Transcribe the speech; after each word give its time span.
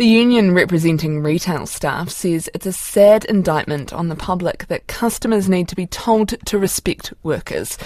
The 0.00 0.06
union 0.06 0.54
representing 0.54 1.22
retail 1.22 1.66
staff 1.66 2.08
says 2.08 2.48
it's 2.54 2.64
a 2.64 2.72
sad 2.72 3.26
indictment 3.26 3.92
on 3.92 4.08
the 4.08 4.16
public 4.16 4.66
that 4.68 4.86
customers 4.86 5.46
need 5.46 5.68
to 5.68 5.76
be 5.76 5.86
told 5.86 6.28
to 6.46 6.58
respect 6.58 7.12
workers. 7.22 7.76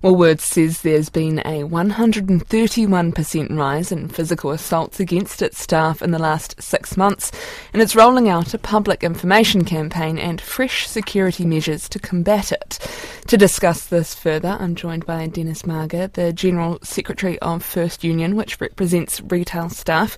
Woolworths 0.00 0.42
says 0.42 0.82
there's 0.82 1.08
been 1.08 1.40
a 1.40 1.64
131% 1.64 3.58
rise 3.58 3.90
in 3.90 4.08
physical 4.08 4.52
assaults 4.52 5.00
against 5.00 5.42
its 5.42 5.58
staff 5.58 6.00
in 6.00 6.12
the 6.12 6.18
last 6.20 6.62
six 6.62 6.96
months, 6.96 7.32
and 7.72 7.82
it's 7.82 7.96
rolling 7.96 8.28
out 8.28 8.54
a 8.54 8.58
public 8.58 9.02
information 9.02 9.64
campaign 9.64 10.16
and 10.16 10.40
fresh 10.40 10.86
security 10.86 11.44
measures 11.44 11.88
to 11.88 11.98
combat 11.98 12.52
it. 12.52 12.78
To 13.26 13.36
discuss 13.36 13.86
this 13.86 14.14
further, 14.14 14.56
I'm 14.60 14.76
joined 14.76 15.06
by 15.06 15.26
Dennis 15.26 15.66
Maga, 15.66 16.08
the 16.12 16.32
General 16.32 16.78
Secretary 16.84 17.36
of 17.40 17.64
First 17.64 18.04
Union, 18.04 18.36
which 18.36 18.60
represents 18.60 19.20
retail 19.22 19.70
staff. 19.70 20.16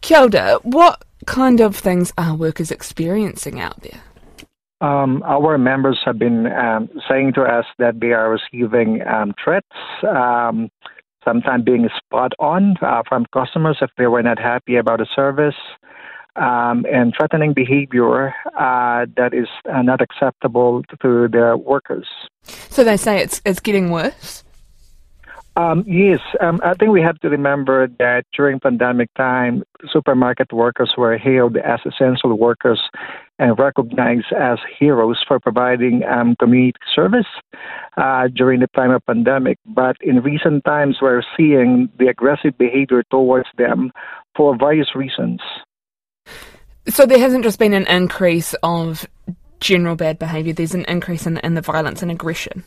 Kia 0.00 0.22
ora, 0.22 0.58
what 0.62 1.04
kind 1.26 1.60
of 1.60 1.76
things 1.76 2.12
are 2.16 2.34
workers 2.34 2.70
experiencing 2.70 3.60
out 3.60 3.80
there? 3.82 4.00
Um, 4.80 5.22
our 5.24 5.56
members 5.56 5.98
have 6.04 6.18
been 6.18 6.46
um, 6.52 6.88
saying 7.08 7.32
to 7.34 7.42
us 7.42 7.64
that 7.78 8.00
they 8.00 8.12
are 8.12 8.30
receiving 8.30 9.00
um, 9.06 9.34
threats, 9.42 9.66
um, 10.06 10.68
sometimes 11.24 11.64
being 11.64 11.88
spot 11.96 12.32
on 12.38 12.76
uh, 12.82 13.02
from 13.08 13.24
customers 13.32 13.78
if 13.80 13.90
they 13.96 14.06
were 14.06 14.22
not 14.22 14.38
happy 14.38 14.76
about 14.76 15.00
a 15.00 15.06
service, 15.14 15.54
um, 16.36 16.84
and 16.92 17.14
threatening 17.16 17.54
behavior 17.54 18.34
uh, 18.58 19.06
that 19.16 19.32
is 19.32 19.48
uh, 19.72 19.80
not 19.80 20.02
acceptable 20.02 20.82
to 21.00 21.28
the 21.28 21.56
workers. 21.56 22.06
So 22.44 22.84
they 22.84 22.98
say 22.98 23.22
it's 23.22 23.40
it's 23.46 23.60
getting 23.60 23.90
worse. 23.90 24.44
Um, 25.56 25.84
yes, 25.86 26.20
um, 26.40 26.60
I 26.62 26.74
think 26.74 26.92
we 26.92 27.00
have 27.00 27.18
to 27.20 27.30
remember 27.30 27.88
that 27.98 28.26
during 28.36 28.60
pandemic 28.60 29.08
time, 29.14 29.62
supermarket 29.90 30.52
workers 30.52 30.92
were 30.98 31.16
hailed 31.16 31.56
as 31.56 31.80
essential 31.86 32.36
workers 32.36 32.78
and 33.38 33.58
recognized 33.58 34.32
as 34.38 34.58
heroes 34.78 35.22
for 35.26 35.40
providing 35.40 36.04
um, 36.04 36.36
community 36.36 36.78
service 36.94 37.26
uh, 37.96 38.28
during 38.34 38.60
the 38.60 38.66
time 38.68 38.90
of 38.90 39.04
pandemic. 39.06 39.58
But 39.64 39.96
in 40.02 40.22
recent 40.22 40.62
times, 40.66 40.98
we're 41.00 41.22
seeing 41.38 41.88
the 41.98 42.08
aggressive 42.08 42.58
behavior 42.58 43.02
towards 43.10 43.48
them 43.56 43.92
for 44.36 44.58
various 44.58 44.94
reasons. 44.94 45.40
So 46.86 47.06
there 47.06 47.18
hasn't 47.18 47.44
just 47.44 47.58
been 47.58 47.72
an 47.72 47.86
increase 47.86 48.54
of 48.62 49.08
general 49.60 49.96
bad 49.96 50.18
behavior; 50.18 50.52
there's 50.52 50.74
an 50.74 50.84
increase 50.84 51.26
in, 51.26 51.38
in 51.38 51.54
the 51.54 51.62
violence 51.62 52.02
and 52.02 52.10
aggression. 52.10 52.62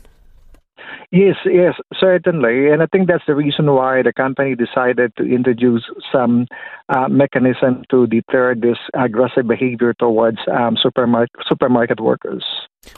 Yes, 1.12 1.34
yes, 1.44 1.74
certainly. 1.98 2.70
And 2.70 2.82
I 2.82 2.86
think 2.86 3.08
that's 3.08 3.24
the 3.26 3.34
reason 3.34 3.66
why 3.66 4.02
the 4.02 4.12
company 4.12 4.54
decided 4.54 5.12
to 5.16 5.24
introduce 5.24 5.82
some 6.12 6.46
uh, 6.88 7.08
mechanism 7.08 7.82
to 7.90 8.06
deter 8.06 8.54
this 8.54 8.78
aggressive 8.94 9.48
behavior 9.48 9.92
towards 9.94 10.38
um, 10.52 10.76
supermarket, 10.80 11.34
supermarket 11.48 11.98
workers. 11.98 12.44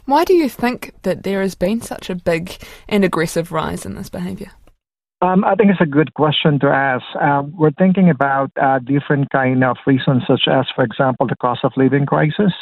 Why 0.05 0.25
do 0.25 0.35
you 0.35 0.51
think 0.51 0.93
that 1.03 1.23
there 1.23 1.41
has 1.41 1.55
been 1.55 1.81
such 1.81 2.11
a 2.11 2.15
big 2.15 2.59
and 2.87 3.03
aggressive 3.03 3.51
rise 3.51 3.87
in 3.87 3.95
this 3.95 4.11
behavior? 4.11 4.53
Um, 5.23 5.45
I 5.45 5.55
think 5.55 5.71
it's 5.71 5.81
a 5.81 5.87
good 5.87 6.15
question 6.15 6.59
to 6.61 6.67
ask. 6.67 7.05
Um, 7.17 7.55
we're 7.57 7.71
thinking 7.71 8.11
about 8.11 8.51
uh, 8.61 8.81
different 8.81 9.31
kind 9.31 9.63
of 9.63 9.77
reasons, 9.87 10.25
such 10.27 10.49
as, 10.49 10.67
for 10.75 10.85
example, 10.85 11.29
the 11.29 11.37
cost 11.37 11.61
of 11.65 11.73
living 11.77 12.07
crisis. 12.07 12.53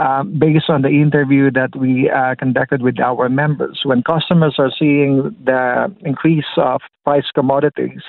Um, 0.00 0.38
based 0.38 0.70
on 0.70 0.80
the 0.80 0.88
interview 0.88 1.50
that 1.50 1.76
we 1.76 2.08
uh, 2.08 2.34
conducted 2.38 2.80
with 2.80 2.98
our 3.00 3.28
members, 3.28 3.80
when 3.84 4.02
customers 4.02 4.54
are 4.56 4.72
seeing 4.78 5.36
the 5.44 5.94
increase 6.00 6.52
of 6.56 6.80
price 7.04 7.30
commodities, 7.34 8.00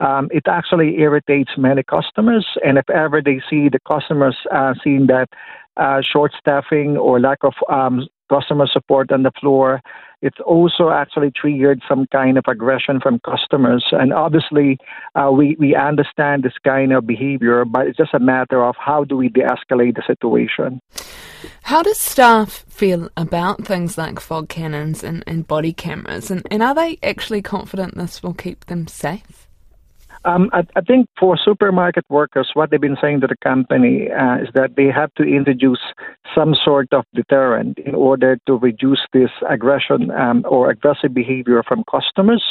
um, 0.00 0.30
it 0.32 0.44
actually 0.48 0.98
irritates 0.98 1.50
many 1.58 1.82
customers. 1.82 2.46
And 2.64 2.78
if 2.78 2.88
ever 2.88 3.20
they 3.20 3.42
see 3.50 3.68
the 3.68 3.80
customers 3.86 4.36
uh, 4.50 4.72
seeing 4.82 5.08
that 5.08 5.28
uh, 5.76 6.00
short 6.00 6.32
staffing 6.38 6.96
or 6.96 7.20
lack 7.20 7.38
of 7.42 7.52
um, 7.68 8.08
customer 8.28 8.66
support 8.72 9.12
on 9.12 9.22
the 9.22 9.32
floor. 9.40 9.80
It's 10.22 10.38
also 10.44 10.90
actually 10.90 11.30
triggered 11.30 11.82
some 11.88 12.06
kind 12.10 12.38
of 12.38 12.44
aggression 12.48 13.00
from 13.00 13.20
customers. 13.20 13.84
And 13.92 14.12
obviously, 14.12 14.78
uh, 15.14 15.30
we, 15.30 15.56
we 15.58 15.74
understand 15.74 16.42
this 16.42 16.54
kind 16.64 16.92
of 16.92 17.06
behavior, 17.06 17.64
but 17.64 17.86
it's 17.86 17.98
just 17.98 18.14
a 18.14 18.18
matter 18.18 18.64
of 18.64 18.74
how 18.78 19.04
do 19.04 19.16
we 19.16 19.28
de 19.28 19.42
escalate 19.42 19.94
the 19.94 20.02
situation. 20.06 20.80
How 21.62 21.82
does 21.82 21.98
staff 21.98 22.64
feel 22.68 23.10
about 23.16 23.66
things 23.66 23.98
like 23.98 24.18
fog 24.18 24.48
cannons 24.48 25.04
and, 25.04 25.22
and 25.26 25.46
body 25.46 25.72
cameras? 25.72 26.30
And, 26.30 26.46
and 26.50 26.62
are 26.62 26.74
they 26.74 26.98
actually 27.02 27.42
confident 27.42 27.96
this 27.96 28.22
will 28.22 28.34
keep 28.34 28.66
them 28.66 28.86
safe? 28.86 29.45
Um, 30.26 30.50
I, 30.52 30.66
I, 30.74 30.80
think 30.80 31.08
for 31.18 31.38
supermarket 31.38 32.04
workers, 32.08 32.50
what 32.54 32.70
they've 32.70 32.80
been 32.80 32.96
saying 33.00 33.20
to 33.20 33.28
the 33.28 33.36
company 33.36 34.08
uh, 34.10 34.38
is 34.38 34.48
that 34.54 34.74
they 34.76 34.86
have 34.86 35.14
to 35.14 35.22
introduce 35.22 35.78
some 36.34 36.56
sort 36.64 36.92
of 36.92 37.04
deterrent 37.14 37.78
in 37.78 37.94
order 37.94 38.36
to 38.48 38.54
reduce 38.54 39.00
this 39.12 39.30
aggression 39.48 40.10
um, 40.10 40.44
or 40.48 40.68
aggressive 40.68 41.14
behavior 41.14 41.62
from 41.62 41.84
customers. 41.88 42.42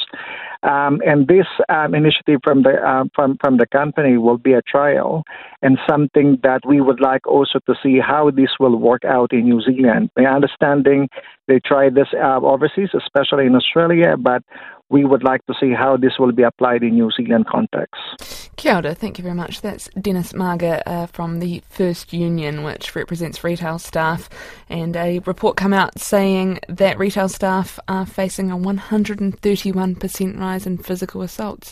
Um, 0.63 1.01
and 1.05 1.27
this 1.27 1.47
um, 1.67 1.93
initiative 1.93 2.39
from 2.43 2.63
the 2.63 2.75
uh, 2.81 3.03
from 3.13 3.37
from 3.41 3.57
the 3.57 3.67
company 3.67 4.17
will 4.17 4.37
be 4.37 4.53
a 4.53 4.61
trial 4.61 5.23
and 5.61 5.77
something 5.87 6.39
that 6.43 6.61
we 6.65 6.79
would 6.79 7.01
like 7.01 7.27
also 7.27 7.59
to 7.67 7.75
see 7.83 7.99
how 7.99 8.31
this 8.31 8.51
will 8.59 8.77
work 8.77 9.03
out 9.03 9.33
in 9.33 9.43
New 9.43 9.61
Zealand. 9.61 10.09
My 10.17 10.25
understanding, 10.25 11.09
they 11.47 11.59
tried 11.59 11.93
this 11.95 12.07
uh, 12.13 12.39
overseas, 12.41 12.89
especially 12.95 13.45
in 13.45 13.55
Australia, 13.55 14.15
but 14.17 14.43
we 14.89 15.03
would 15.03 15.23
like 15.23 15.45
to 15.47 15.53
see 15.59 15.71
how 15.71 15.97
this 15.97 16.13
will 16.19 16.31
be 16.31 16.43
applied 16.43 16.83
in 16.83 16.93
New 16.93 17.09
Zealand 17.11 17.47
context. 17.47 18.51
Kia 18.57 18.75
ora, 18.75 18.95
thank 18.95 19.17
you 19.17 19.23
very 19.23 19.35
much. 19.35 19.61
That's 19.61 19.89
Dennis 19.99 20.33
Maga 20.33 20.87
uh, 20.87 21.05
from 21.07 21.39
the 21.39 21.61
First 21.69 22.13
Union, 22.13 22.63
which 22.63 22.95
represents 22.95 23.43
retail 23.43 23.79
staff, 23.79 24.29
and 24.69 24.95
a 24.95 25.19
report 25.19 25.57
come 25.57 25.73
out 25.73 25.99
saying 25.99 26.59
that 26.69 26.97
retail 26.97 27.27
staff 27.27 27.79
are 27.87 28.05
facing 28.05 28.51
a 28.51 28.57
131% 28.57 30.39
rise 30.39 30.65
in 30.65 30.77
physical 30.77 31.21
assaults. 31.21 31.63